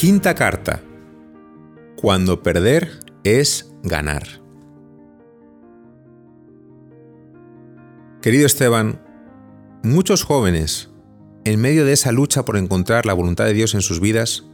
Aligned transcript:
Quinta 0.00 0.34
carta. 0.34 0.82
Cuando 1.94 2.42
perder 2.42 3.00
es 3.22 3.70
ganar. 3.82 4.22
Querido 8.22 8.46
Esteban, 8.46 9.04
muchos 9.82 10.24
jóvenes, 10.24 10.88
en 11.44 11.60
medio 11.60 11.84
de 11.84 11.92
esa 11.92 12.12
lucha 12.12 12.46
por 12.46 12.56
encontrar 12.56 13.04
la 13.04 13.12
voluntad 13.12 13.44
de 13.44 13.52
Dios 13.52 13.74
en 13.74 13.82
sus 13.82 14.00
vidas, 14.00 14.46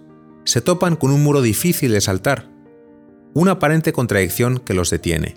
se 0.43 0.63
topan 0.63 0.97
con 0.97 1.13
un 1.13 1.23
muro 1.23 1.43
difícil 1.43 1.93
de 1.93 2.01
saltar, 2.01 2.51
una 3.33 3.53
aparente 3.53 3.93
contradicción 3.93 4.59
que 4.59 4.75
los 4.75 4.91
detiene. 4.91 5.37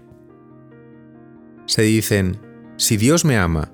Se 1.68 1.84
dicen, 1.84 2.40
si 2.78 2.98
Dios 2.98 3.26
me 3.26 3.38
ama, 3.38 3.72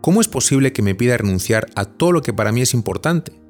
¿cómo 0.00 0.20
es 0.20 0.26
posible 0.26 0.72
que 0.72 0.82
me 0.82 0.96
pida 0.96 1.16
renunciar 1.18 1.68
a 1.76 1.84
todo 1.84 2.10
lo 2.10 2.20
que 2.20 2.32
para 2.32 2.50
mí 2.50 2.62
es 2.62 2.74
importante? 2.74 3.40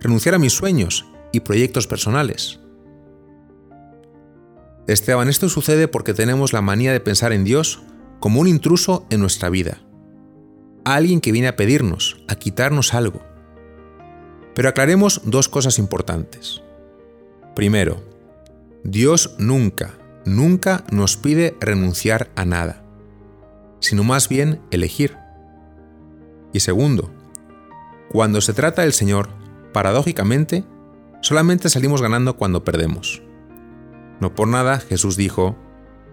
Renunciar 0.00 0.34
a 0.34 0.40
mis 0.40 0.54
sueños 0.54 1.06
y 1.32 1.40
proyectos 1.40 1.86
personales. 1.86 2.60
Esteban, 4.86 5.28
esto 5.28 5.48
sucede 5.48 5.88
porque 5.88 6.14
tenemos 6.14 6.52
la 6.52 6.62
manía 6.62 6.92
de 6.92 7.00
pensar 7.00 7.32
en 7.32 7.44
Dios 7.44 7.82
como 8.18 8.40
un 8.40 8.48
intruso 8.48 9.06
en 9.10 9.20
nuestra 9.20 9.48
vida. 9.48 9.78
Alguien 10.84 11.20
que 11.20 11.32
viene 11.32 11.48
a 11.48 11.56
pedirnos, 11.56 12.24
a 12.28 12.34
quitarnos 12.34 12.94
algo. 12.94 13.20
Pero 14.54 14.68
aclaremos 14.68 15.22
dos 15.24 15.48
cosas 15.48 15.78
importantes. 15.78 16.62
Primero, 17.54 18.02
Dios 18.82 19.34
nunca, 19.38 19.94
nunca 20.24 20.84
nos 20.90 21.16
pide 21.16 21.56
renunciar 21.60 22.30
a 22.34 22.44
nada, 22.44 22.82
sino 23.78 24.04
más 24.04 24.28
bien 24.28 24.60
elegir. 24.70 25.16
Y 26.52 26.60
segundo, 26.60 27.10
cuando 28.10 28.40
se 28.40 28.54
trata 28.54 28.82
del 28.82 28.92
Señor, 28.92 29.28
paradójicamente, 29.72 30.64
Solamente 31.20 31.68
salimos 31.68 32.02
ganando 32.02 32.36
cuando 32.36 32.64
perdemos. 32.64 33.22
No 34.20 34.34
por 34.34 34.48
nada 34.48 34.78
Jesús 34.78 35.16
dijo, 35.16 35.56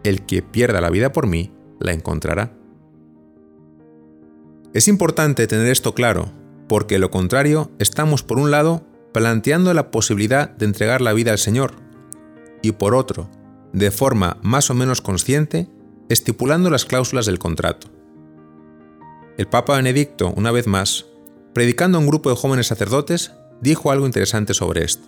el 0.03 0.25
que 0.25 0.41
pierda 0.41 0.81
la 0.81 0.89
vida 0.89 1.11
por 1.11 1.27
mí, 1.27 1.53
la 1.79 1.93
encontrará. 1.93 2.53
Es 4.73 4.87
importante 4.87 5.47
tener 5.47 5.67
esto 5.67 5.93
claro, 5.93 6.31
porque 6.67 6.99
lo 6.99 7.11
contrario 7.11 7.71
estamos 7.79 8.23
por 8.23 8.37
un 8.37 8.51
lado 8.51 8.85
planteando 9.13 9.73
la 9.73 9.91
posibilidad 9.91 10.49
de 10.49 10.65
entregar 10.65 11.01
la 11.01 11.13
vida 11.13 11.31
al 11.31 11.37
Señor, 11.37 11.73
y 12.61 12.73
por 12.73 12.93
otro, 12.93 13.29
de 13.73 13.91
forma 13.91 14.37
más 14.41 14.69
o 14.69 14.73
menos 14.73 15.01
consciente, 15.01 15.69
estipulando 16.09 16.69
las 16.69 16.85
cláusulas 16.85 17.25
del 17.25 17.39
contrato. 17.39 17.87
El 19.37 19.47
Papa 19.47 19.75
Benedicto, 19.75 20.33
una 20.35 20.51
vez 20.51 20.67
más, 20.67 21.05
predicando 21.53 21.97
a 21.97 22.01
un 22.01 22.07
grupo 22.07 22.29
de 22.29 22.35
jóvenes 22.35 22.67
sacerdotes, 22.67 23.33
dijo 23.61 23.91
algo 23.91 24.05
interesante 24.05 24.53
sobre 24.53 24.83
esto. 24.83 25.07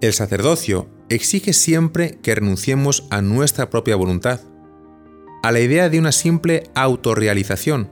El 0.00 0.12
sacerdocio 0.12 0.88
exige 1.08 1.52
siempre 1.52 2.18
que 2.22 2.34
renunciemos 2.34 3.06
a 3.10 3.22
nuestra 3.22 3.70
propia 3.70 3.96
voluntad, 3.96 4.40
a 5.42 5.52
la 5.52 5.60
idea 5.60 5.88
de 5.88 5.98
una 5.98 6.12
simple 6.12 6.64
autorrealización, 6.74 7.90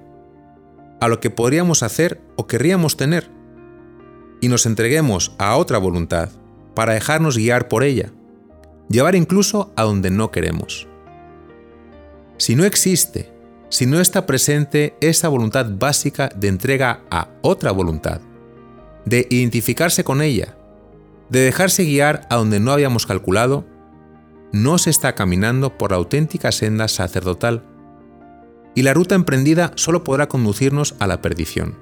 a 1.01 1.09
lo 1.09 1.21
que 1.21 1.31
podríamos 1.31 1.83
hacer 1.83 2.21
o 2.37 2.47
querríamos 2.47 2.97
tener, 2.97 3.31
y 4.41 4.49
nos 4.49 4.67
entreguemos 4.67 5.35
a 5.39 5.57
otra 5.57 5.79
voluntad 5.79 6.31
para 6.75 6.95
dejarnos 6.95 7.37
guiar 7.37 7.69
por 7.69 7.85
ella, 7.85 8.13
llevar 8.89 9.15
incluso 9.15 9.73
a 9.77 9.83
donde 9.85 10.11
no 10.11 10.31
queremos. 10.31 10.89
Si 12.39 12.57
no 12.57 12.65
existe 12.65 13.30
si 13.71 13.87
no 13.87 14.01
está 14.01 14.27
presente 14.27 14.97
esa 15.01 15.29
voluntad 15.29 15.67
básica 15.79 16.29
de 16.35 16.49
entrega 16.49 17.05
a 17.11 17.29
otra 17.41 17.71
voluntad, 17.71 18.21
de 19.05 19.27
identificarse 19.31 20.05
con 20.05 20.21
ella, 20.21 20.57
de 21.31 21.41
dejarse 21.41 21.85
guiar 21.85 22.27
a 22.29 22.37
donde 22.37 22.61
no 22.61 22.73
habíamos 22.73 23.07
calculado, 23.07 23.65
no 24.53 24.79
se 24.79 24.91
está 24.91 25.15
caminando 25.15 25.79
por 25.79 25.93
la 25.93 25.97
auténtica 25.97 26.51
senda 26.51 26.89
sacerdotal, 26.89 27.65
y 28.75 28.83
la 28.83 28.93
ruta 28.93 29.15
emprendida 29.15 29.73
solo 29.77 30.05
podrá 30.05 30.29
conducirnos 30.29 30.97
a 30.99 31.07
la 31.07 31.23
perdición. 31.23 31.79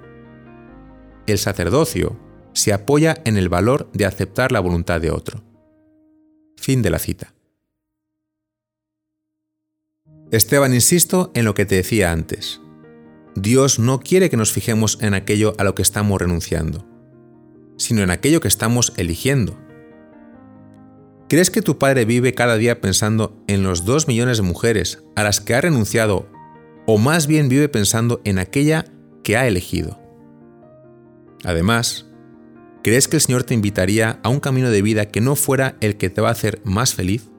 El 1.27 1.39
sacerdocio 1.39 2.19
se 2.53 2.73
apoya 2.73 3.17
en 3.25 3.37
el 3.37 3.49
valor 3.49 3.91
de 3.93 4.07
aceptar 4.07 4.53
la 4.53 4.61
voluntad 4.61 5.01
de 5.01 5.11
otro. 5.11 5.43
Fin 6.57 6.83
de 6.83 6.91
la 6.91 6.99
cita. 6.99 7.35
Esteban, 10.31 10.75
insisto 10.75 11.31
en 11.35 11.47
lo 11.47 11.55
que 11.55 11.65
te 11.65 11.77
decía 11.77 12.13
antes. 12.13 12.61
Dios 13.35 13.79
no 13.79 14.01
quiere 14.01 14.29
que 14.29 14.37
nos 14.37 14.53
fijemos 14.53 14.99
en 15.01 15.15
aquello 15.15 15.55
a 15.57 15.65
lo 15.65 15.75
que 15.75 15.81
estamos 15.81 16.21
renunciando, 16.21 16.87
sino 17.79 18.03
en 18.03 18.11
aquello 18.11 18.41
que 18.41 18.49
estamos 18.49 18.93
eligiendo. 18.99 19.57
¿Crees 21.31 21.51
que 21.51 21.63
tu 21.63 21.79
padre 21.79 22.05
vive 22.05 22.35
cada 22.35 22.57
día 22.57 22.81
pensando 22.81 23.43
en 23.47 23.63
los 23.63 23.87
dos 23.87 24.07
millones 24.07 24.37
de 24.37 24.43
mujeres 24.43 25.03
a 25.17 25.23
las 25.23 25.41
que 25.41 25.55
ha 25.55 25.63
renunciado 25.63 26.29
o 26.87 26.99
más 26.99 27.27
bien 27.27 27.49
vive 27.49 27.69
pensando 27.71 28.21
en 28.25 28.39
aquella 28.39 28.85
que 29.23 29.39
ha 29.39 29.47
elegido? 29.47 29.99
Además, 31.45 32.07
¿crees 32.83 33.09
que 33.09 33.17
el 33.17 33.23
Señor 33.23 33.45
te 33.45 33.55
invitaría 33.55 34.21
a 34.23 34.29
un 34.29 34.41
camino 34.41 34.71
de 34.71 34.83
vida 34.83 35.07
que 35.07 35.23
no 35.23 35.37
fuera 35.37 35.77
el 35.81 35.97
que 35.97 36.11
te 36.11 36.21
va 36.21 36.29
a 36.29 36.33
hacer 36.33 36.61
más 36.65 36.95
feliz? 36.95 37.31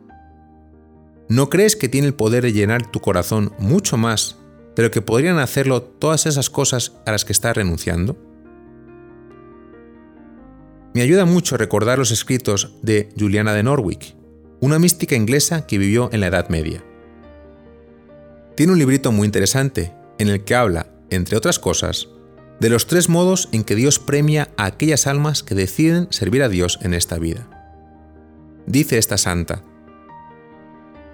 ¿No 1.30 1.48
crees 1.52 1.76
que 1.76 1.90
tiene 1.90 2.08
el 2.08 2.16
poder 2.16 2.42
de 2.42 2.54
llenar 2.54 2.90
tu 2.90 3.02
corazón 3.02 3.54
mucho 3.60 3.98
más 3.98 4.38
de 4.76 4.82
lo 4.82 4.90
que 4.90 5.04
podrían 5.04 5.38
hacerlo 5.38 5.84
todas 5.84 6.26
esas 6.26 6.50
cosas 6.50 6.94
a 7.06 7.12
las 7.12 7.24
que 7.24 7.34
estás 7.34 7.56
renunciando? 7.56 8.18
Me 10.96 11.04
ayuda 11.04 11.26
mucho 11.26 11.56
recordar 11.56 12.00
los 12.00 12.10
escritos 12.10 12.74
de 12.82 13.10
Juliana 13.16 13.54
de 13.54 13.62
Norwich, 13.62 14.16
una 14.60 14.80
mística 14.80 15.16
inglesa 15.16 15.68
que 15.68 15.78
vivió 15.78 16.10
en 16.12 16.22
la 16.22 16.28
Edad 16.28 16.50
Media. 16.50 16.84
Tiene 18.56 18.74
un 18.74 18.80
librito 18.80 19.12
muy 19.12 19.28
interesante 19.28 19.94
en 20.18 20.30
el 20.30 20.44
que 20.44 20.56
habla, 20.56 20.88
entre 21.12 21.38
otras 21.38 21.60
cosas, 21.60 22.10
de 22.60 22.72
los 22.72 22.88
tres 22.88 23.08
modos 23.08 23.50
en 23.52 23.64
que 23.64 23.76
Dios 23.76 24.00
premia 24.00 24.50
a 24.58 24.66
aquellas 24.66 25.06
almas 25.06 25.44
que 25.44 25.54
deciden 25.54 26.08
servir 26.10 26.42
a 26.42 26.50
Dios 26.50 26.80
en 26.82 26.96
esta 26.96 27.20
vida. 27.20 27.48
Dice 28.66 28.98
esta 28.98 29.20
santa, 29.20 29.64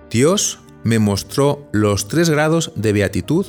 Dios 0.09 0.59
me 0.83 0.99
mostró 0.99 1.67
los 1.71 2.07
tres 2.07 2.29
grados 2.29 2.71
de 2.75 2.93
beatitud 2.93 3.47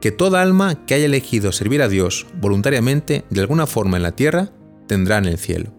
que 0.00 0.12
toda 0.12 0.42
alma 0.42 0.86
que 0.86 0.94
haya 0.94 1.06
elegido 1.06 1.52
servir 1.52 1.82
a 1.82 1.88
Dios 1.88 2.26
voluntariamente 2.40 3.24
de 3.30 3.40
alguna 3.40 3.66
forma 3.66 3.96
en 3.96 4.02
la 4.02 4.12
tierra 4.12 4.50
tendrá 4.86 5.18
en 5.18 5.24
el 5.24 5.38
cielo. 5.38 5.72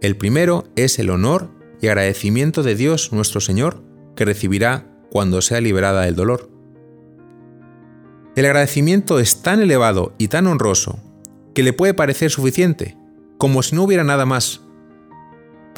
El 0.00 0.16
primero 0.16 0.64
es 0.76 0.98
el 0.98 1.10
honor 1.10 1.50
y 1.80 1.88
agradecimiento 1.88 2.62
de 2.62 2.76
Dios 2.76 3.12
nuestro 3.12 3.40
Señor 3.40 3.82
que 4.14 4.24
recibirá 4.24 4.86
cuando 5.10 5.42
sea 5.42 5.60
liberada 5.60 6.02
del 6.02 6.14
dolor. 6.14 6.50
El 8.36 8.46
agradecimiento 8.46 9.18
es 9.18 9.42
tan 9.42 9.60
elevado 9.60 10.14
y 10.18 10.28
tan 10.28 10.46
honroso 10.46 11.00
que 11.54 11.64
le 11.64 11.72
puede 11.72 11.94
parecer 11.94 12.30
suficiente, 12.30 12.96
como 13.38 13.64
si 13.64 13.74
no 13.74 13.82
hubiera 13.82 14.04
nada 14.04 14.26
más, 14.26 14.60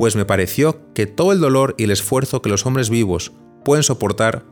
pues 0.01 0.17
me 0.17 0.25
pareció 0.25 0.81
que 0.95 1.05
todo 1.05 1.31
el 1.33 1.41
dolor 1.41 1.75
y 1.77 1.85
el 1.85 1.91
esfuerzo 1.91 2.41
que 2.41 2.49
los 2.49 2.65
hombres 2.65 2.89
vivos 2.89 3.33
pueden 3.67 3.83
soportar 3.83 4.47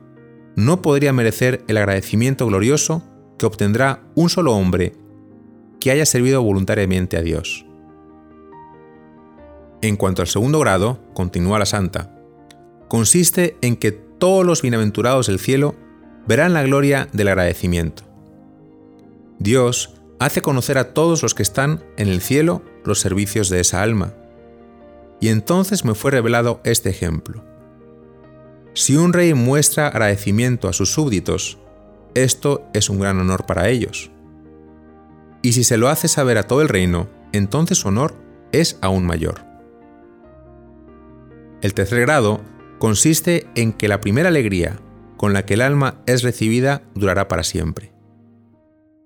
no 0.56 0.82
podría 0.82 1.14
merecer 1.14 1.64
el 1.68 1.78
agradecimiento 1.78 2.46
glorioso 2.46 3.02
que 3.38 3.46
obtendrá 3.46 4.02
un 4.14 4.28
solo 4.28 4.52
hombre 4.52 4.92
que 5.80 5.90
haya 5.90 6.04
servido 6.04 6.42
voluntariamente 6.42 7.16
a 7.16 7.22
Dios. 7.22 7.64
En 9.80 9.96
cuanto 9.96 10.20
al 10.20 10.28
segundo 10.28 10.60
grado, 10.60 11.00
continúa 11.14 11.58
la 11.58 11.64
santa, 11.64 12.14
consiste 12.88 13.56
en 13.62 13.76
que 13.76 13.92
todos 13.92 14.44
los 14.44 14.60
bienaventurados 14.60 15.28
del 15.28 15.38
cielo 15.38 15.76
verán 16.26 16.52
la 16.52 16.62
gloria 16.62 17.08
del 17.14 17.28
agradecimiento. 17.28 18.02
Dios 19.38 19.94
hace 20.18 20.42
conocer 20.42 20.76
a 20.76 20.92
todos 20.92 21.22
los 21.22 21.34
que 21.34 21.42
están 21.42 21.82
en 21.96 22.08
el 22.08 22.20
cielo 22.20 22.62
los 22.84 23.00
servicios 23.00 23.48
de 23.48 23.60
esa 23.60 23.82
alma, 23.82 24.12
y 25.20 25.28
entonces 25.28 25.84
me 25.84 25.94
fue 25.94 26.10
revelado 26.10 26.60
este 26.64 26.90
ejemplo. 26.90 27.44
Si 28.74 28.96
un 28.96 29.12
rey 29.12 29.34
muestra 29.34 29.88
agradecimiento 29.88 30.68
a 30.68 30.72
sus 30.72 30.92
súbditos, 30.92 31.58
esto 32.14 32.64
es 32.74 32.88
un 32.88 33.00
gran 33.00 33.18
honor 33.18 33.46
para 33.46 33.68
ellos. 33.68 34.10
Y 35.42 35.52
si 35.52 35.64
se 35.64 35.76
lo 35.76 35.88
hace 35.88 36.08
saber 36.08 36.38
a 36.38 36.44
todo 36.44 36.62
el 36.62 36.68
reino, 36.68 37.08
entonces 37.32 37.78
su 37.78 37.88
honor 37.88 38.14
es 38.52 38.78
aún 38.80 39.04
mayor. 39.04 39.44
El 41.60 41.74
tercer 41.74 42.00
grado 42.00 42.40
consiste 42.78 43.48
en 43.54 43.72
que 43.72 43.88
la 43.88 44.00
primera 44.00 44.28
alegría 44.28 44.78
con 45.16 45.32
la 45.32 45.44
que 45.44 45.54
el 45.54 45.62
alma 45.62 46.00
es 46.06 46.22
recibida 46.22 46.82
durará 46.94 47.26
para 47.26 47.42
siempre. 47.42 47.92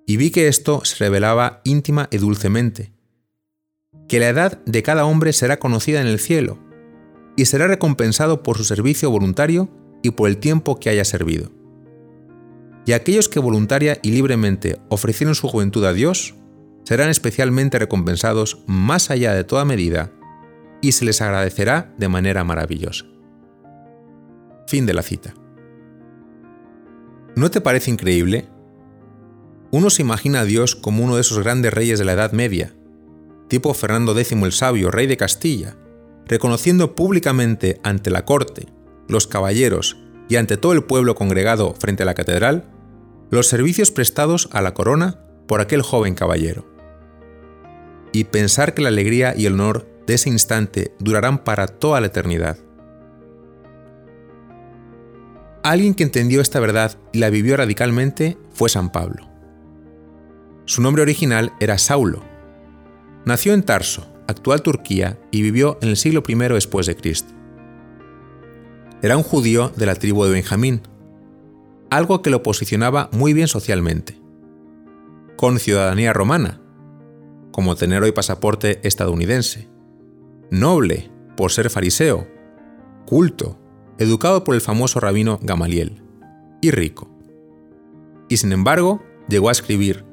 Y 0.06 0.18
vi 0.18 0.30
que 0.30 0.48
esto 0.48 0.84
se 0.84 0.96
revelaba 0.96 1.62
íntima 1.64 2.08
y 2.10 2.18
dulcemente, 2.18 2.92
que 4.08 4.20
la 4.20 4.28
edad 4.28 4.62
de 4.64 4.82
cada 4.82 5.04
hombre 5.04 5.32
será 5.32 5.58
conocida 5.58 6.00
en 6.00 6.06
el 6.06 6.18
cielo, 6.18 6.58
y 7.36 7.46
será 7.46 7.66
recompensado 7.66 8.42
por 8.42 8.58
su 8.58 8.64
servicio 8.64 9.10
voluntario 9.10 9.70
y 10.02 10.10
por 10.10 10.28
el 10.28 10.38
tiempo 10.38 10.78
que 10.78 10.90
haya 10.90 11.04
servido. 11.04 11.50
Y 12.84 12.92
aquellos 12.92 13.28
que 13.28 13.40
voluntaria 13.40 13.98
y 14.02 14.10
libremente 14.10 14.78
ofrecieron 14.88 15.34
su 15.34 15.48
juventud 15.48 15.84
a 15.84 15.92
Dios, 15.92 16.34
serán 16.84 17.08
especialmente 17.08 17.78
recompensados 17.78 18.64
más 18.66 19.10
allá 19.10 19.34
de 19.34 19.44
toda 19.44 19.64
medida 19.64 20.10
y 20.80 20.92
se 20.92 21.04
les 21.04 21.22
agradecerá 21.22 21.94
de 21.96 22.08
manera 22.08 22.42
maravillosa. 22.44 23.06
Fin 24.66 24.84
de 24.84 24.94
la 24.94 25.02
cita. 25.02 25.32
¿No 27.36 27.50
te 27.50 27.60
parece 27.60 27.90
increíble? 27.90 28.48
Uno 29.70 29.88
se 29.90 30.02
imagina 30.02 30.40
a 30.40 30.44
Dios 30.44 30.76
como 30.76 31.04
uno 31.04 31.14
de 31.14 31.22
esos 31.22 31.38
grandes 31.38 31.72
reyes 31.72 31.98
de 31.98 32.04
la 32.04 32.12
Edad 32.12 32.32
Media, 32.32 32.74
tipo 33.52 33.74
Fernando 33.74 34.18
X 34.18 34.32
el 34.32 34.52
Sabio, 34.52 34.90
rey 34.90 35.06
de 35.06 35.18
Castilla, 35.18 35.76
reconociendo 36.24 36.94
públicamente 36.94 37.82
ante 37.82 38.08
la 38.08 38.24
corte, 38.24 38.66
los 39.08 39.26
caballeros 39.26 39.98
y 40.30 40.36
ante 40.36 40.56
todo 40.56 40.72
el 40.72 40.84
pueblo 40.84 41.14
congregado 41.14 41.74
frente 41.74 42.02
a 42.02 42.06
la 42.06 42.14
catedral, 42.14 42.70
los 43.28 43.48
servicios 43.48 43.90
prestados 43.90 44.48
a 44.52 44.62
la 44.62 44.72
corona 44.72 45.20
por 45.46 45.60
aquel 45.60 45.82
joven 45.82 46.14
caballero. 46.14 46.64
Y 48.10 48.24
pensar 48.24 48.72
que 48.72 48.80
la 48.80 48.88
alegría 48.88 49.34
y 49.36 49.44
el 49.44 49.52
honor 49.52 49.86
de 50.06 50.14
ese 50.14 50.30
instante 50.30 50.94
durarán 50.98 51.44
para 51.44 51.66
toda 51.66 52.00
la 52.00 52.06
eternidad. 52.06 52.56
Alguien 55.62 55.92
que 55.92 56.04
entendió 56.04 56.40
esta 56.40 56.58
verdad 56.58 56.98
y 57.12 57.18
la 57.18 57.28
vivió 57.28 57.58
radicalmente 57.58 58.38
fue 58.54 58.70
San 58.70 58.90
Pablo. 58.90 59.28
Su 60.64 60.80
nombre 60.80 61.02
original 61.02 61.52
era 61.60 61.76
Saulo. 61.76 62.31
Nació 63.24 63.54
en 63.54 63.62
Tarso, 63.62 64.06
actual 64.26 64.62
Turquía, 64.62 65.18
y 65.30 65.42
vivió 65.42 65.78
en 65.80 65.90
el 65.90 65.96
siglo 65.96 66.22
I 66.26 66.34
después 66.34 66.86
de 66.86 66.96
Cristo. 66.96 67.32
Era 69.00 69.16
un 69.16 69.22
judío 69.22 69.70
de 69.76 69.86
la 69.86 69.94
tribu 69.94 70.24
de 70.24 70.32
Benjamín, 70.32 70.82
algo 71.90 72.22
que 72.22 72.30
lo 72.30 72.42
posicionaba 72.42 73.10
muy 73.12 73.32
bien 73.32 73.48
socialmente. 73.48 74.20
Con 75.36 75.58
ciudadanía 75.58 76.12
romana, 76.12 76.60
como 77.52 77.76
tener 77.76 78.02
hoy 78.02 78.12
pasaporte 78.12 78.80
estadounidense. 78.82 79.68
Noble, 80.50 81.10
por 81.36 81.52
ser 81.52 81.70
fariseo. 81.70 82.26
Culto, 83.06 83.58
educado 83.98 84.42
por 84.42 84.54
el 84.54 84.60
famoso 84.60 85.00
rabino 85.00 85.38
Gamaliel. 85.42 86.02
Y 86.60 86.70
rico. 86.70 87.10
Y 88.28 88.38
sin 88.38 88.52
embargo, 88.52 89.02
llegó 89.28 89.48
a 89.48 89.52
escribir, 89.52 90.04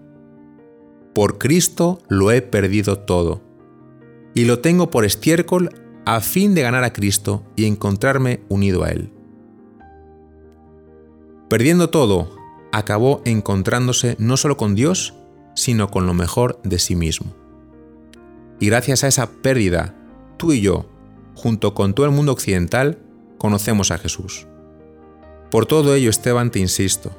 Por 1.19 1.37
Cristo 1.37 1.99
lo 2.07 2.31
he 2.31 2.41
perdido 2.41 2.99
todo, 2.99 3.41
y 4.33 4.45
lo 4.45 4.59
tengo 4.59 4.89
por 4.89 5.03
estiércol 5.03 5.69
a 6.05 6.21
fin 6.21 6.55
de 6.55 6.61
ganar 6.61 6.85
a 6.85 6.93
Cristo 6.93 7.43
y 7.57 7.65
encontrarme 7.65 8.39
unido 8.47 8.85
a 8.85 8.91
Él. 8.91 9.11
Perdiendo 11.49 11.89
todo, 11.89 12.37
acabó 12.71 13.21
encontrándose 13.25 14.15
no 14.17 14.37
solo 14.37 14.55
con 14.55 14.75
Dios, 14.75 15.13
sino 15.55 15.91
con 15.91 16.05
lo 16.05 16.13
mejor 16.13 16.61
de 16.63 16.79
sí 16.79 16.95
mismo. 16.95 17.35
Y 18.61 18.67
gracias 18.67 19.03
a 19.03 19.09
esa 19.09 19.29
pérdida, 19.29 19.95
tú 20.37 20.53
y 20.53 20.61
yo, 20.61 20.85
junto 21.35 21.73
con 21.73 21.95
todo 21.95 22.05
el 22.05 22.13
mundo 22.13 22.31
occidental, 22.31 22.97
conocemos 23.37 23.91
a 23.91 23.97
Jesús. 23.97 24.47
Por 25.51 25.65
todo 25.65 25.95
ello, 25.95 26.11
Esteban, 26.11 26.49
te 26.49 26.59
insisto, 26.59 27.11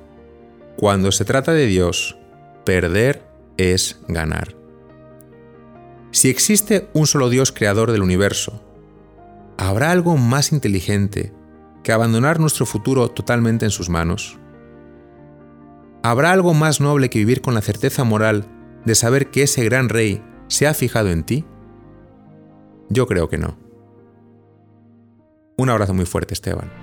cuando 0.78 1.12
se 1.12 1.26
trata 1.26 1.52
de 1.52 1.66
Dios, 1.66 2.16
perder 2.64 3.28
es 3.60 4.00
ganar. 4.08 4.56
Si 6.12 6.28
existe 6.28 6.88
un 6.92 7.06
solo 7.06 7.28
Dios 7.28 7.52
creador 7.52 7.92
del 7.92 8.02
universo, 8.02 8.62
¿habrá 9.58 9.92
algo 9.92 10.16
más 10.16 10.52
inteligente 10.52 11.32
que 11.82 11.92
abandonar 11.92 12.40
nuestro 12.40 12.66
futuro 12.66 13.08
totalmente 13.10 13.64
en 13.64 13.70
sus 13.70 13.88
manos? 13.88 14.38
¿Habrá 16.02 16.32
algo 16.32 16.54
más 16.54 16.80
noble 16.80 17.10
que 17.10 17.18
vivir 17.18 17.42
con 17.42 17.54
la 17.54 17.60
certeza 17.60 18.04
moral 18.04 18.46
de 18.84 18.94
saber 18.94 19.30
que 19.30 19.42
ese 19.42 19.64
gran 19.64 19.88
rey 19.88 20.22
se 20.48 20.66
ha 20.66 20.74
fijado 20.74 21.10
en 21.10 21.24
ti? 21.24 21.44
Yo 22.88 23.06
creo 23.06 23.28
que 23.28 23.38
no. 23.38 23.58
Un 25.56 25.68
abrazo 25.68 25.92
muy 25.92 26.06
fuerte, 26.06 26.32
Esteban. 26.32 26.79